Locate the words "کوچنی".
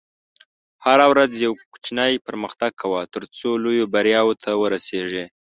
1.73-2.13